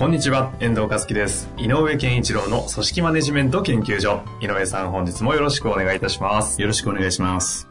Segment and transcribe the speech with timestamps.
[0.00, 1.50] こんにちは、遠藤和樹です。
[1.58, 4.22] 井上健一郎の組織マネジメント研究所。
[4.40, 6.58] 井上さん、本日もよろしくお願いいたします。
[6.62, 7.68] よろしくお願いします。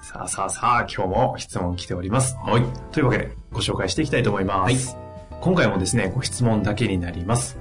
[0.00, 2.36] さあさあさあ、今日も質問来ております。
[2.36, 2.62] はい。
[2.92, 4.96] というわけで、ご紹介していきたいと思います。
[5.40, 7.58] 今回もですね、ご質問だけになります。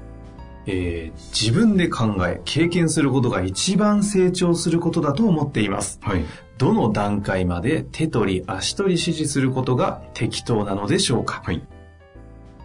[0.68, 6.00] えー、自分で考え、経験することが一番成長することだと思っています。
[6.04, 6.24] はい。
[6.60, 11.64] どの段階まで手取り足取り指示することが適当なのでしょうかはい。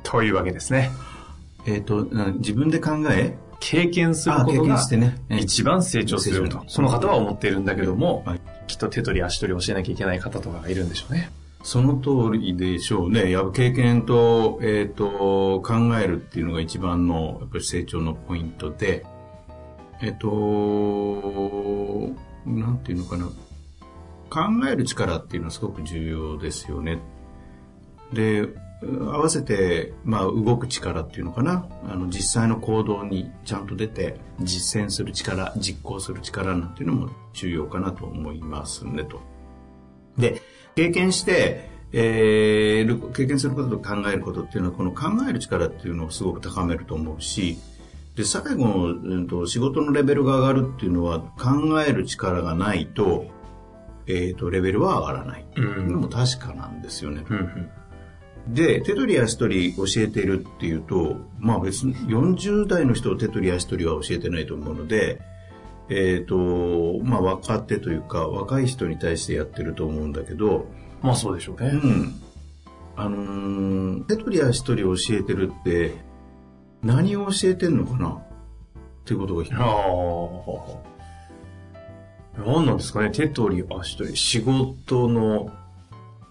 [0.02, 0.90] というわけですね。
[1.68, 4.80] えっ、と、な自分で考え、経験することが
[5.38, 11.30] 一番成長すると成長、その方は思っているんだけども、はいきっと手取り足取り教えなきゃいけない方とかがいるんでしょうね。
[11.64, 13.30] その通りでしょうね。
[13.30, 19.04] やっぱ経験と、えっ、と、考えるっていうのが一番の、やっぱり成長のポイントで、
[20.00, 20.28] えっ、と、
[22.46, 23.26] なんていうのかな。
[24.30, 26.98] 考える力っていうのはすごく重要ですよね。
[28.12, 28.46] で、
[28.82, 31.66] 合わせて、まあ、動く力っていうのかな。
[31.88, 39.20] あの、実際の行動にちゃんと出て、実践する力、実行する力なんていうのも重要かなと思いますね、と。
[40.16, 40.42] で、
[40.76, 47.58] 経験して、えー、経験することと考えることっていうのは、この考える力っていうのをすごく高めると思うし、
[48.14, 53.26] で、最後の、うんと、仕事のレベルが上がるっていうのは、考える力がないと、
[54.06, 55.46] えっ、と、レベルは上がらない。
[55.56, 57.24] うんでも確かなんですよね。
[57.28, 57.70] うんうん
[58.48, 65.20] で、手取り足取り教えているっていうと、まあ別に40代の人を手取り足取りは教えてないと思うので、
[65.90, 70.66] えっ、と、まあ若手というか若い人に対してやってると思うんだけど、
[71.02, 71.68] まあそうでしょうね。
[71.68, 72.14] うん。
[72.96, 75.94] あのー手取り足取り教えてるって、
[76.82, 78.08] 何を教えてんのかな？
[78.08, 78.20] っ
[79.04, 79.64] ていうことがあ
[82.38, 82.44] あ。
[82.44, 83.10] 何なんですかね？
[83.10, 84.16] 手取り足取り。
[84.16, 85.50] 仕事の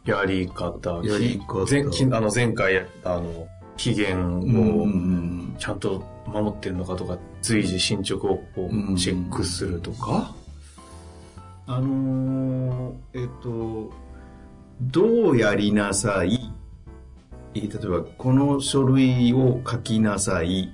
[0.07, 1.01] やり方。
[1.03, 10.33] やり方前きあの前回やったあの、期限うんをうんちゃんと守ってるのかとか、随時進捗をこうんうチェックするとか。
[11.67, 13.91] あのーえっと、
[14.81, 16.51] どうやりなさい？
[17.53, 20.73] 例えば、この書類を書きなさい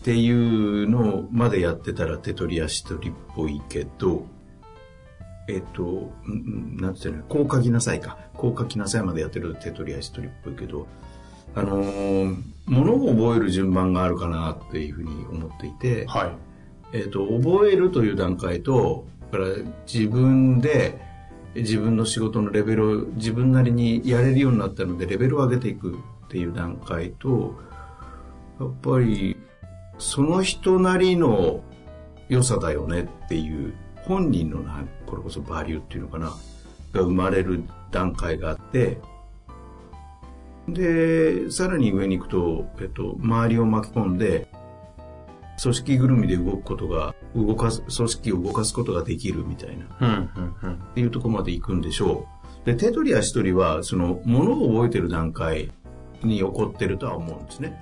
[0.00, 4.26] っていうのまでやってたら手取り足取りっぽいけど、
[5.48, 8.18] えっと、なんていうの、こう書きなさいか。
[8.34, 10.86] こう書きなさいまでやってると手取り足取りっぽいけど、
[11.54, 16.32] あのー、物を覚える順番があるかなっていうふうに思っていて、はい。
[16.92, 19.50] えっ、と、覚えるという段階と、だから
[19.86, 21.00] 自分で
[21.54, 27.54] 自分の仕事のレベルを自分なりにやれるようになったのでレベルを上げていくっていう段階と、
[28.60, 29.36] やっぱり
[29.98, 31.62] その人なりの
[32.28, 33.74] 良さだよねっていう
[34.06, 36.32] 本人のな、これこそバリューっていうのかな、
[36.92, 38.98] が生まれる段階があって、
[40.68, 44.48] で、さらに上に行くと、えっと、周りを巻き込んで、
[45.62, 50.76] 組織ぐるみで動くことが、動かす、組織を動かすことができるみたいな、っうん、うん、うん。
[50.94, 52.26] ていうところまで行くんでしょ
[52.64, 52.66] う。
[52.66, 55.70] で、手取り足取りは、その、ものを覚えてる段階
[56.22, 57.78] に起こってるとは思うんですね。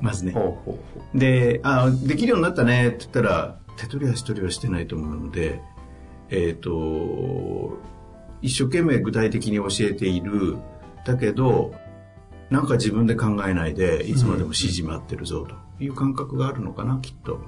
[0.00, 1.18] まずねほうほうほう。
[1.18, 5.60] で、あ、できるようになったねって言ったら、手取り足取りはしてないと思うので、
[6.30, 7.78] えっ、と、
[8.42, 10.56] 一生懸命具体的に教えている、
[11.04, 11.72] だけど、
[12.50, 17.40] なんか自分で考えないで、いつまでも指示待ってるぞという感覚があるのかな、きっと。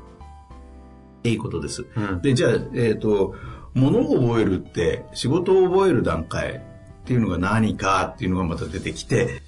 [1.25, 1.87] いいことです。
[1.97, 2.22] うん。
[2.22, 3.34] で、じゃあ、えっ、と、
[3.75, 6.60] 物を覚えるって、仕事を覚える段階っ
[7.04, 9.42] ていうのが何かっていうのがまた出てきて、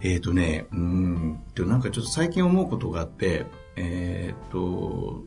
[0.00, 3.46] えっ、とね、うーんと、なんかちょっと最近思うことがあって、
[3.76, 5.24] えっ、と、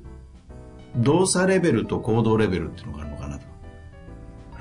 [0.98, 3.46] 動作レベルと行動レベルっていうのがあるのかなと。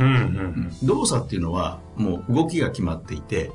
[0.00, 3.52] うん、うん、動作っていうのはもう動きが決まっていて、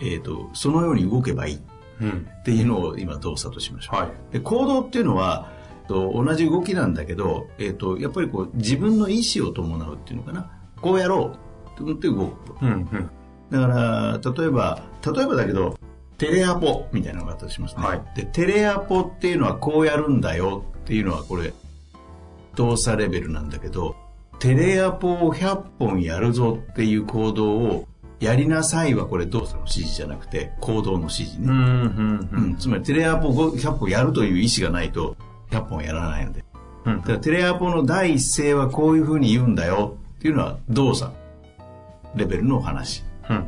[0.00, 1.60] えっ、と、そのように動けばいいっ
[2.00, 2.08] うん。
[2.08, 2.28] うん。
[2.44, 3.96] ていうのを今動作としましょう。
[3.96, 4.08] はい。
[4.32, 5.50] で行動っていうのは
[5.86, 10.50] と同じ動きなんだけど、えっとやっぱりこう自分の意思を伴うっていうのかな
[10.80, 11.36] こうやろ
[11.78, 13.10] うって動くうん、うん。
[13.50, 15.78] だから例えば例えばだけど
[16.18, 21.52] テレアポみたいなのがあったとしますね、はいでテレアポっていうのはこうやるんだよっていうのはこれ
[22.56, 23.96] 動作レベルなんだけど
[24.38, 27.86] テレアポを100本やるぞっていう行動を
[28.20, 31.46] やりなさいはこれ動作の指示じゃなくて行動の指示ね。
[31.46, 35.16] うん、うん、うんつまりテレアポを100本やるという意思がないと
[35.50, 36.44] 100本やらないので。
[36.84, 41.12] うんだからテレアポの第一声はこういうふうに言うんだよっていうのは動作
[42.14, 43.04] レベルのお話。
[43.28, 43.44] うん、うん。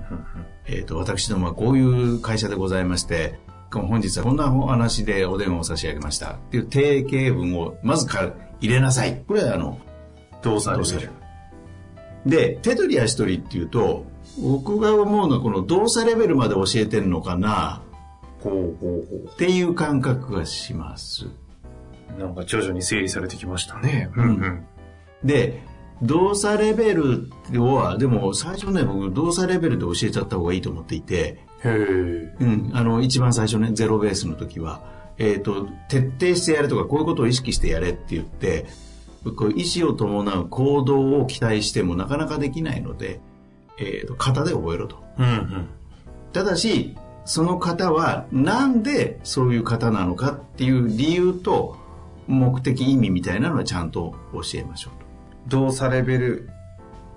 [0.67, 3.39] えっ、と、私どもはこういう会社でございまして、
[3.71, 8.31] 本日はこんなお話でお電話を差し上げましたっていう定型文をまずか
[8.63, 9.23] 入れなさい。
[9.27, 9.79] これはあの、
[10.43, 11.11] 動作レベル。
[12.25, 14.07] で、手取り足取りっていうと、
[14.41, 17.83] 僕が思うのはこの動作レベルまで教えてんのかな？
[18.41, 21.27] ほうほうほっていう感覚がします。
[22.17, 22.21] う。
[22.21, 24.11] なんか徐々に整理されてきましたね。
[24.17, 24.67] うんうん
[25.25, 25.63] で、
[26.03, 27.31] 動作レベル
[27.61, 32.37] は、でも最初ね、僕動作レベルで教えちゃった方がいいと思っていて、へえ。
[32.41, 34.83] うん、あの、一番最初ね、ゼロベースの時は、
[35.19, 38.67] えっ、と、徹底してやれとか、こういうことを意識してやれって言って、
[39.37, 43.21] こう意思を伴う行動を期待してもなかなかできないので、
[43.79, 45.03] えっ、と、型で覚えろと。
[45.19, 45.69] うん、うん。
[46.33, 51.77] ただし、その型はなんでそういう型なのかっていう理由と
[52.27, 56.51] 目的意味みたいなのはちゃんと教えましょう動作レベル、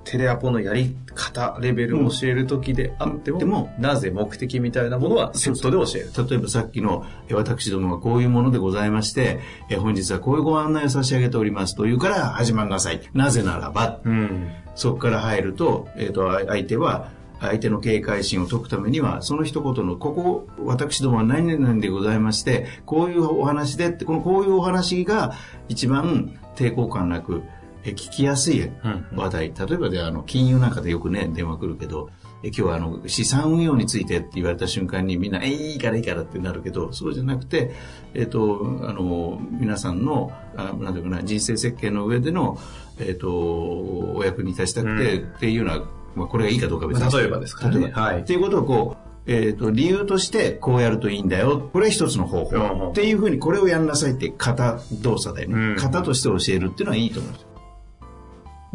[0.05, 6.11] テレアポのやり方レベルを教えるときであっても、でもなぜ目的みたいなものはセットで教える。
[6.11, 6.25] と。
[6.25, 13.01] 例えばさっきのえ私どもはこういうものでございまして、え本日はこういうご案内を差し上げておりますというから始まんなさい。
[13.13, 14.51] なぜならば、うん。
[14.75, 17.09] そこから入ると、えっ、と、あ相手は、
[17.39, 25.33] 相手の警戒心を解くためには、その一言の、ここ、私どもは何々でございまして、こういうお話でって、このこういうお話が
[25.67, 27.54] 一番抵抗感なく、え
[27.91, 29.53] 聞きやすいうん話題。
[29.67, 32.09] 例えばで、あの、金融なんかでよくね、電話来るけど、
[32.43, 37.71] え今日はあの、資産運用についてって言われた瞬間にみんな、え、いいからいいからってなるけど、そうじゃなくて、
[38.13, 42.59] えっ、と、あの、皆さんの、あなんていうかな、人生設計の上での、
[42.99, 45.29] えっ、と、お役に立ちたくて、うん。
[45.35, 45.83] っていうような、
[46.15, 47.17] まあ、これがいいかどうかは別に。
[47.17, 47.81] 例えばですからね。
[47.81, 48.01] 例えば。
[48.01, 48.21] はい。
[48.21, 51.69] っていうことをこう、えっ、と、理由としてこうやるといいんだよ。
[51.73, 52.89] これは一つの方うん法。
[52.89, 55.55] っていうふうにこれをやんなさいって型動作だよね。
[55.55, 55.75] うん。
[55.77, 57.35] 型として教えるっていうのはいいと思うん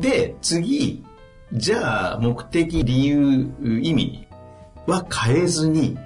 [0.00, 0.34] で。
[0.40, 1.04] 次、
[1.52, 4.28] じゃあ目的、理由、意味
[4.86, 5.98] は変えずに、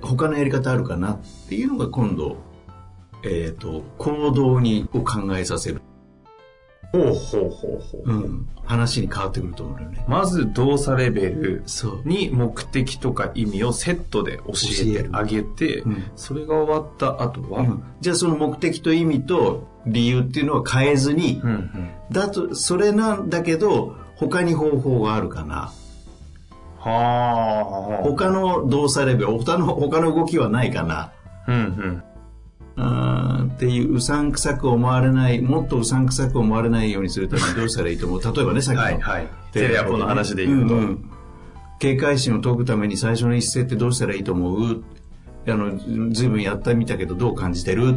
[0.00, 1.18] 他のやり方あるかなっ
[1.48, 2.36] ていうのが今度、
[3.24, 5.82] えっ、と、行動にを考えさせる。
[6.92, 8.10] ほうほうほうほう。
[8.10, 8.48] うん。
[8.64, 10.04] 話に変わってくると思うよね。
[10.08, 11.62] まず動作レベル。
[12.04, 14.52] に目的とか意味をセットで教
[14.82, 25.72] えてあげて、うんそれが終わった後は、うんじゃあその目的と意味と理由っていうのは変えずに、うんうんだと、それなんだけど、他に方法があるかな。
[26.78, 28.02] はあ。
[28.02, 31.12] 他の動作レベル、他の、他の動きはないかな。
[31.46, 32.02] うんうん。
[32.76, 38.22] っていううさんくさく思われない、もっとうさんくさく思われないようにするためにどうしたらいいと思う？
[38.22, 38.82] 例えばね、さっきの。
[38.82, 39.28] はいはい。
[39.52, 40.74] テレアポの話で言うと。
[40.76, 41.10] んん
[41.78, 44.84] 警戒心を解くために最初の一声ってどうしたらいいと思う？
[45.48, 47.96] あの、ずいぶんやってみたけどどう感じてる？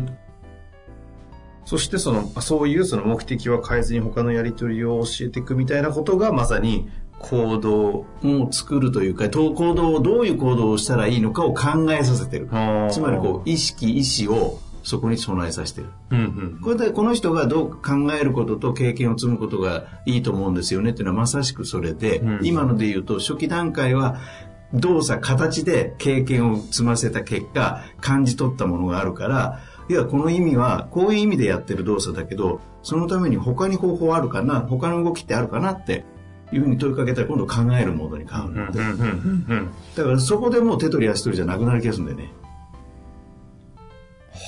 [1.66, 12.48] そしてその、そういうその目的は変えずに他のやり取りを教えていくみたいなことがまさに行動を作るというか、行動をどういう行動をしたらいいのかを考えさせてる。
[12.92, 15.88] つまりこう、意識、意思をそこに備えさせてる。
[16.12, 16.15] う。
[16.15, 16.24] うんう
[16.57, 16.60] ん。
[16.62, 24.20] これでこの人がどう考えることと経験を積むことがいいと思うんですよねっていうのはまさしくそれで、うん今ので言うと初期段階は
[24.74, 36.03] 動作、形で経験を積ませた結果、感じ取ったものがあるから、いや、この意味は、こういう意味でやってる動作だけど、そのために他に方法あるかな他の動きってあるかなって
[36.53, 38.79] いうふうに問いかけたら今度考えるモードに変わるので。
[39.95, 42.33] だからそこでもう手取り足取りじゃなくなる気がするんだよね。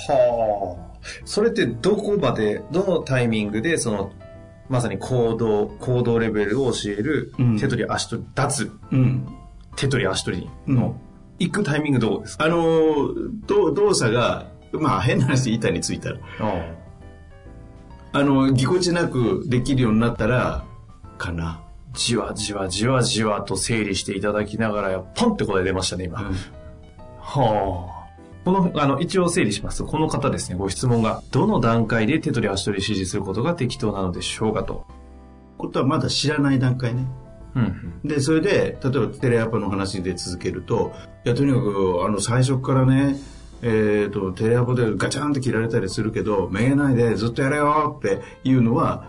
[0.08, 0.98] はあ。
[1.24, 4.12] それってどこまで、どのタイミングで、その、
[4.70, 9.28] まさに行動、行動レベルを教えるうん、手取り足取り、脱、うん。
[9.76, 11.00] 手取り足取りうんの、
[11.38, 12.46] 行くタイミングどこですか？
[12.46, 16.20] あのー、ど動作が、まあ変な話、板についたら、
[18.14, 20.66] あの、ぎこちなくできるようになったら、
[21.18, 21.62] かな。
[21.96, 26.20] じわじわじわじわと整理していただきながら、ポンって答え出ましたね、今。
[27.20, 27.96] はあ。
[28.46, 34.86] この、あの、一応整理しますと、この方ですね、ご質問が、どの段階で手取り足取り指示することが適当なのでしょうかと。
[35.58, 37.08] ことはまだ知らない段階ね。
[37.56, 37.64] うん
[38.04, 38.08] うん。
[38.08, 40.94] で、それで、例えばテレアポの話で続けると、
[41.26, 43.16] いや、とにかく、あの、最初からね、
[43.62, 49.08] えっ、と、テレアポでガチャンって切られたりするけど、めげないでずっとやれよっていうのは、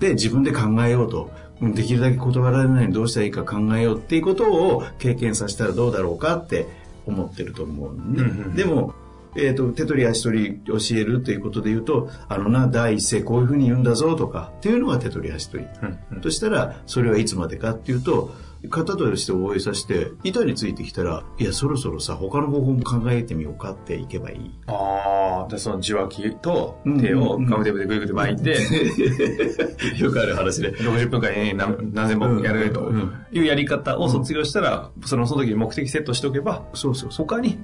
[0.00, 1.30] で、自分で考えようと。
[1.60, 6.66] うんできるだけ断られないようにどうしたらいいか考えようっていうことを経験させたらどうだろうかって
[7.06, 8.00] 思ってると思うね。
[8.00, 8.94] うんうんでも、
[9.36, 15.68] えっ、と、手取り足取り教えるということで言うと、あのな、第一声こういうふうに言うんだぞとかっていうのが手取り足取り。
[15.82, 18.32] うんうんとしたら、それはいつまでかっていうと、
[18.64, 24.50] 型として覚えさせて、板についてきたら、いや、そろそろさ、他の方法も考えてみようかっていけばいい。
[24.66, 28.56] ああ、でその受話器と手をガムテープでグイグイで巻いて、
[30.02, 30.74] よくある話で。
[30.74, 32.92] 60分間に何何千本やると
[33.32, 37.10] いうやり方を卒業したら、そのその時に目的セットしておけば、そうそう。
[37.10, 37.58] 他に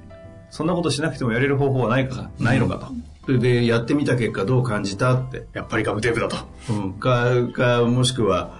[0.49, 2.87] そんなことしなくてもやれる方法はないか、ないのかと。
[3.25, 5.47] それで、やってみた結果どう感じたって。
[5.53, 6.35] やっぱりガムテープだと。
[6.69, 6.93] うん。
[6.93, 8.59] か、か、もしくは、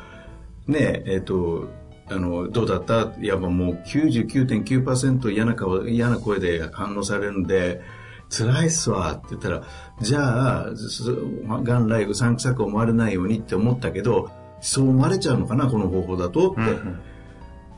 [0.67, 1.67] ねえ、えっ、と、
[2.09, 3.13] あの、どうだった？
[3.19, 7.81] いや、もう99.9%嫌な顔、嫌な声で反応されるんで、
[8.29, 9.63] 辛いっすわって言ったら、
[10.01, 11.03] じゃあ、す
[11.45, 16.65] 元来うさんくさく思われないようにって思ったけど、そう思われちゃうのかな、この方法だとって、っ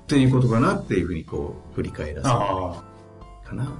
[0.07, 2.83] ていうことかなっていうふうにこう、振り返らせるあ
[3.45, 3.47] あ。
[3.47, 3.71] かな。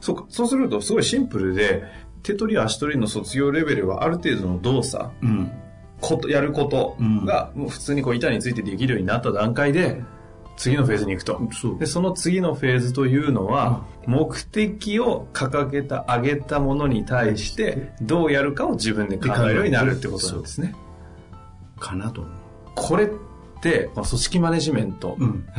[0.00, 1.82] そうか、そうするとすごいシンプルで、
[2.22, 5.50] 手取り足取りの卒業レベルはある程度の動作、うん。
[6.00, 10.02] こと、やることが、もう普通にこう板についてできるようになった段階で、
[10.58, 11.40] 次のフェーズに行くと。
[11.52, 11.78] そう。
[11.78, 11.86] で、。
[11.86, 20.74] その次のフェーズというのは、目的を掲げた、上げたものに対して、どうやるかを自分で考えるようになるってことなんですね。
[21.78, 22.32] かなと思う。
[22.74, 23.08] これっ
[23.60, 25.16] て、この組織マネジメント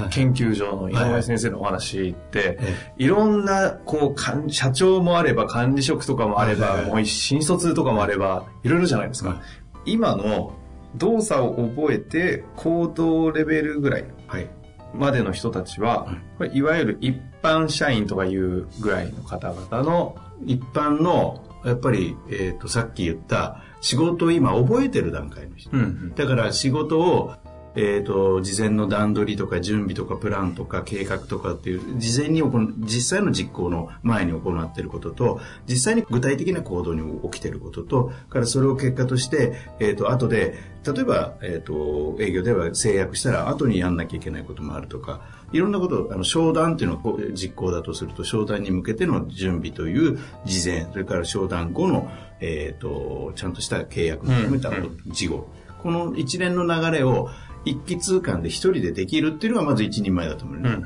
[0.09, 9.41] 研究所の井上先生のお話って、えいろんな、こう、管社長もあれば、管理職とかもあれば、もう新卒とかもあれば、いろいろじゃないですか。
[9.79, 10.53] はい今の
[10.95, 14.49] 動作を覚えて、行動レベルぐらいはい。
[14.93, 25.69] までの人たちは、はいこれいわゆる一般社員とかいうぐらいの方々の、一般の、やっぱり、えっ、と、さっき言った、仕事を今覚えてる段階の人。
[25.71, 27.33] うんだから仕事を、
[27.81, 32.43] えっ、と、事前の段取りとか準備とかプランとか計画とかっていう、事前に
[32.79, 45.21] 実際の実行の前に行っていることと、実際に具体的な行動に起きていることと、からそれを結果として、えっ、と、後で、例えば、えっ、と、営業では制約したら後にやんなきゃいけないこともあるとか、
[45.53, 54.71] いろんなこと、あの、商談っていうのはこう実行だとすると、商談に向けての準備という事前、それから商談後の、えっ、と、ちゃんとした契約も含めた
[55.07, 55.47] 事後。
[55.81, 57.29] この一連の流れを
[57.65, 60.77] 一気通貫で一人でできるっていうのがまず一人前だと思うね。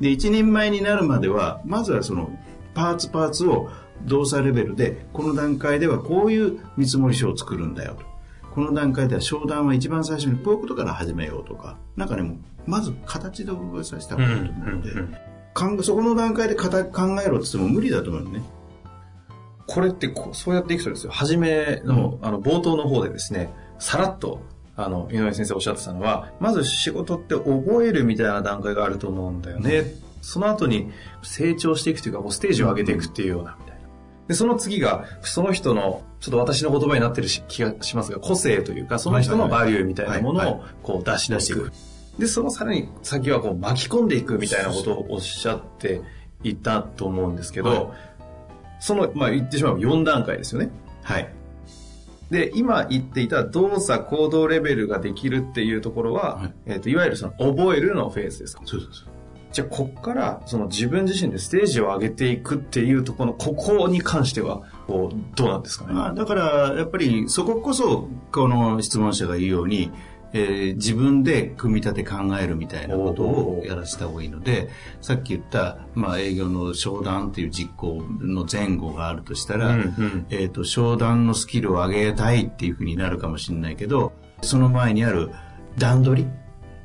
[0.00, 2.30] で、一人前になるまでは、まずはその、
[2.74, 3.68] パーツパーツを
[4.06, 8.04] 動作レベルで、この段階ではこういう見積書を作るんだよと。
[8.54, 12.36] この段階では商談は一番最初にこういうことから始めようとか、なんかね、もう
[12.66, 14.90] まず形で覚えさせた方がいいと思うので、
[15.54, 18.42] かんそこの段階でかた考えろって言っても無理だと思うね。
[19.66, 24.42] これってこうそうやっていくとですよ、初めの、あの、冒頭の方でですね、さらっと、
[24.76, 29.94] あの、井上先生おっしゃってたのは、まず仕事って覚えるみたいな段階があると思うんだよね。
[30.22, 30.90] その後に
[31.22, 33.82] 成長していくというか、こうステージを上げていくっていうような、みたいな。
[34.28, 41.72] で、その次が、その人の、ちょっと私の言葉になってるし気がしますが、個性というか、その人のバリューみたいなものをこう出し出していく。
[42.18, 46.02] で、そのさらに先はこう巻き込んでいくみたいなことをおっしゃって
[46.44, 48.12] いたと思うんですけど、はい
[48.82, 50.68] その、まあ言ってしまえば4段階ですよね。
[51.04, 51.32] はい。
[52.32, 58.62] で、今言っていた動作行動レベルができるっていうところは、はいえっ、と、いわゆるその覚えるのフェーズですか？
[58.64, 59.08] そうそうそう。
[59.52, 65.92] じゃあ、こっから、その自分自身でステージを上げていくっていうところの、ここに関しては、こう、どうなんですかね？
[65.92, 69.90] まあ、だから、やっぱりそここそ、この質問者が言うように、
[70.32, 74.68] えー自分で組み立て考えるみたいなことをやらせた方がいいので、
[75.00, 80.26] さっき言った、まあ、営業の商談っていう実行の前後があるとしたら、うんうん。
[80.30, 84.12] えっ、と、商談のスキルを上げたいっていうふうになるかもしれないけど、
[84.42, 85.30] その前にある
[85.78, 86.28] 段取り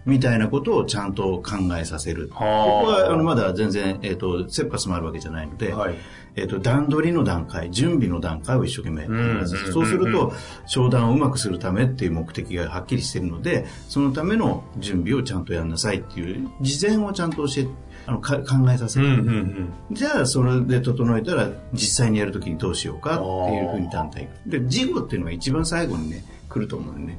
[0.07, 2.29] みたいなことをちゃんと考えさせる。
[2.29, 5.95] ここはあは、あの、まだ全然、えっ、と、切羽詰まるわけじゃないので、はい
[6.37, 10.33] えっ、と、段取りの段階、準備の段階を一生懸命やってますそうすると、
[10.65, 17.67] 商談をうまくするためっていう目的がはっきりしているので、そのための準備をちゃんとやんなさいっていう、事前をちゃんと教え、
[18.05, 19.67] あの、か考えさせる。
[19.91, 24.29] じゃあ、それで整えたら、実際にやるときにどうしようかっていうふうに団体。
[24.45, 27.17] で、事後っていうのが一番最後にね、来ると思うんでね。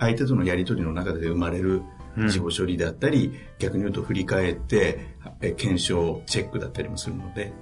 [0.00, 1.82] 相手とのやりとりの中で生まれる
[2.28, 7.52] 事後処理だったり、逆に言うと振り返って、え検証、チェックだったりもするので、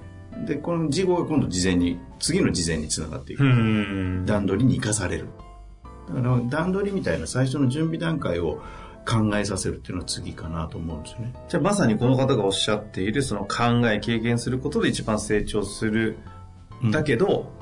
[0.46, 3.44] で、この事後が今度事前に、次の事前につながっていく。
[3.44, 4.26] うん。
[4.26, 5.28] 段取りに生かされる。
[6.08, 8.62] だから段取りみたいな最初の準備段階を
[9.06, 11.34] 考えさせるっていうのは次かなと思うんですよね。
[11.48, 16.16] じゃあまさにこの方がおっしゃっている、その考え、経験することで一番成長する。
[16.90, 17.52] だけど、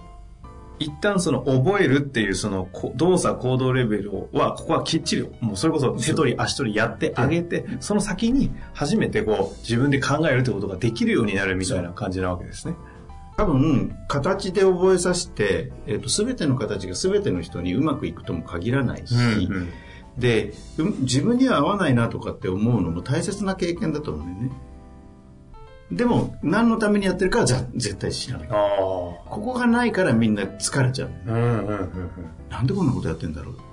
[0.78, 12.74] 一旦その覚えるっていうそのこ動作行動レベルは、ここはきっちり、もうそれこそ手取り足取りやってあげて、その先に初めてこう自分で考えるってことができるようになるみたいな感じなわけですね。
[13.36, 19.14] 多分、形で覚えさせて、えっ、と、すべての形がすべての人にうまくいくとも限らないし、
[20.16, 24.56] で、うん自分には合わないなとかって思うのも大切な経験だと思うんだよね。
[25.90, 28.48] でも、何のためにやってるかは絶対知らない。
[28.48, 31.10] ここがないからみんな疲れちゃう。
[31.26, 32.10] うんうんうんうん。
[32.50, 33.66] なんでこんなことやってんだろうって。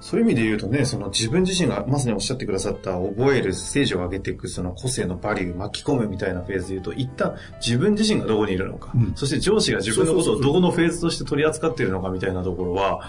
[0.00, 13.08] そういう意味で言うとね、その自分自身がまさにおっしゃってくださった覚えるステージを上げていくその個性のバリュー巻き込むみたいなフェーズで言うと、一旦自分自身がどこにいるのか、うんそして上司が自分のことをどこのフェーズとして取り扱っているのかみたいなところは、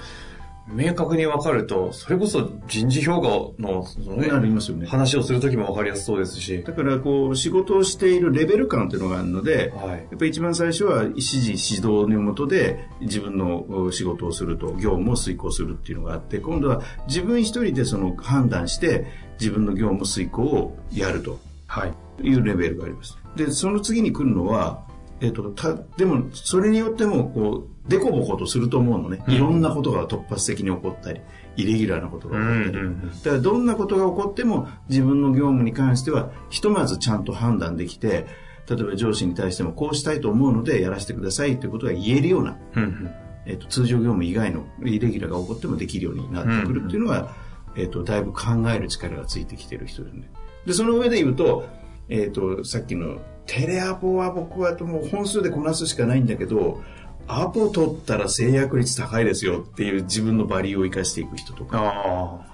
[0.68, 4.88] 明確に分かると、それこそ人事評価のその、ねありますよね。
[4.88, 9.90] 話をするときも分かりやすそうですし、だから、こう、仕事をしているレベル感というのがあるので、はい。
[9.90, 19.08] やっぱり一番最初は指示指導のもとで自分の仕事をすると業務を遂行するっていうのがあって今度は自分一人でその判断して
[19.40, 21.94] 自分の業務遂行をやるとはい。
[22.22, 24.84] いうレベルがありますでその次に来るのは、
[25.24, 31.22] えっとたでもそれによってもこうデコボコとすると思うのね、いろんなことが突発的に起こったり
[31.56, 38.28] イレギュラーなことが起こったり、うんだからどんなことが起こっても自分の業務に関してはひとまずちゃんと判断できて
[38.70, 43.12] 例えば上司に対してもこうしたいと思うのでやらせてくださいということが言えるような、うんうん。
[43.46, 47.34] えっと通常業務以外のイレギュラーが起こってもできるようになってくるっていうのが、
[47.76, 48.42] えっとだいぶ考
[48.74, 50.30] える力がついてきてる人ですね。
[50.66, 51.66] でその上で言うと,、
[52.08, 56.82] えっとさっきのテレアポは僕はもう本数でこなすしかないんだけど
[57.28, 62.54] アポ取ったら制約率高いですよっていう自分のバリューを生かしていく人とかあ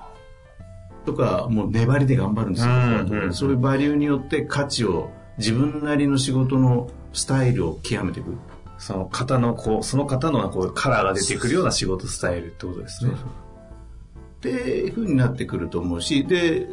[1.05, 8.35] とか、もう粘りで頑張るんですよ、うんうんそういうバリューによって価値を、自分なりの仕事のスタイルを極めていく。
[8.65, 8.75] あ。
[8.77, 13.11] その方の、こう、その方のこうカラーが出てくるような仕事スタイルってことですね。
[13.11, 16.67] っていう風になってくると思うし、で、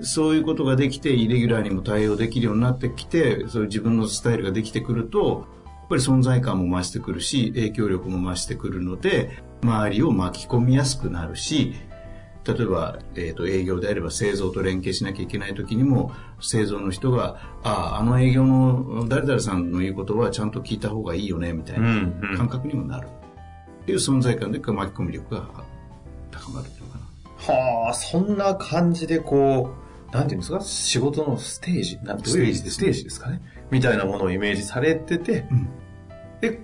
[0.00, 11.74] そういうことができて、イレギュラーにも対応できるようになってきて、そういう自分のスタイルができてくると、やっぱり存在感も増してくるし、影響力も増してくるので、周りを巻き込みやすくなるし、
[12.46, 21.86] 例えば、えっ、と、営業であれば製造と連携しなきゃいけない時にも、製造の人が、ああ、あの営業の誰々さんの言うことはちゃんと聞いた方がいいよね、みたいな
[22.36, 23.08] 感覚にもなる。
[23.82, 25.64] っていう存在感で巻き込み力が
[26.30, 27.54] 高まるっていうのかな。
[27.54, 29.83] はあ、そんな感じでこう、
[30.14, 30.60] なんていうんですか？
[30.60, 31.98] 仕事のステージ？
[32.02, 33.42] なんどういうステージですねステージですかね？
[33.70, 35.68] みたいなものをイメージされてて、うん
[36.40, 36.60] で、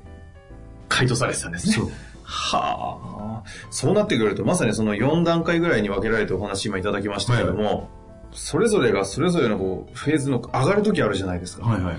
[0.88, 1.86] 回答されてたんですね。
[2.22, 3.48] はあ。
[3.70, 7.88] そうなってくると、まさにその4段階ぐらいに分けられてお話今いただきましたけども、
[8.32, 11.66] それぞれがそれぞれのこうフェーズの上がる時あるじゃないですか。
[11.66, 11.96] はいはい。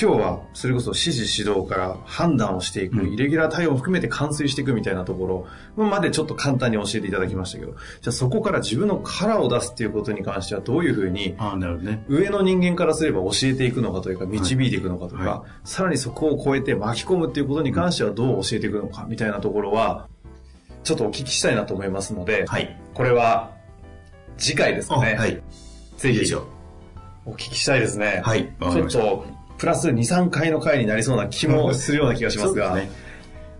[0.00, 7.78] 今日はそれこそ指示指導から判断をしていく、うんイレギュラー対応を含めて完遂していくみたいなところまでちょっと簡単に教えていただきましたけど、じゃ
[8.08, 11.36] あそこから自分のカラーを出すっていうことに関してはどういうふうに。
[12.08, 20.08] 上の人間からすれば教えていくのかというか導いていくのかとか、はさらにそこを超えて巻き込むっていうことに関してはどう教えていくのかみたいなところは
[20.82, 22.76] ちょっとお聞きしたいなと思いますので、はい。
[22.94, 23.52] これは
[24.38, 25.14] 次回ですかね。
[25.14, 25.40] はい。
[25.98, 26.44] ぜひ以上。
[27.26, 28.20] お聞きしたいですね。
[28.24, 29.26] はいちょっと
[29.64, 32.90] プラス2、3回の回になりそうな気もするような気がしますが、すね。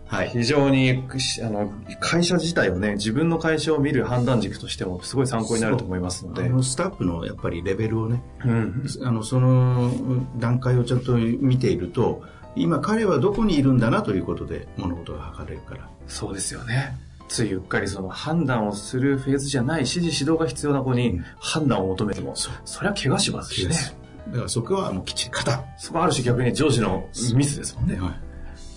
[0.05, 0.29] はい。
[0.29, 6.43] 非常にしあの会社自体をね、自分の会社を見る判断軸としてもすごい参考になると思いますので。
[6.43, 9.91] あのスタッフのやっぱりレベルをね、うんあの、その
[10.37, 12.21] 段階をちゃんと見ていると、
[12.55, 15.89] 今彼はどこにいるんだなということで物事が測れるから。
[16.05, 16.95] そうですよね。
[17.29, 24.04] ついうっかりその判断をするフェーズじゃない指示指導が必要な子に判断を求めても、そうそりゃ怪我しますしね。
[24.27, 25.63] だからそこはもうきっちり型。
[25.77, 27.99] そこはある種逆に上司のミスですもんね。
[27.99, 28.13] はい。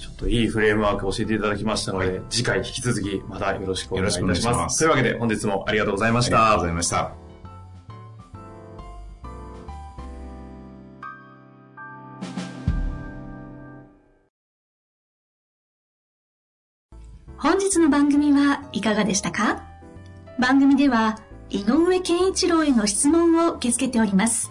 [0.00, 4.20] ちょっといいフレームワークを教えていただきましたので、次回引き続きまたよろしくお願いいたします。
[4.20, 6.36] よろしくお願いしますというわけで本日もありがとうございました。
[6.36, 7.12] ありがとうございました。
[17.38, 19.62] 本日の番組はいかがでしたか？
[20.40, 24.50] 番組では井上健一郎への質問を受け付けております。